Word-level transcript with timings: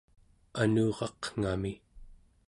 anuraqngami 0.61 1.73